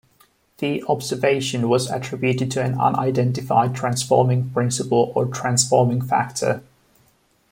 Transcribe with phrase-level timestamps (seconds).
[0.57, 6.63] The observation was attributed to an unidentified "transforming principle" or "transforming factor".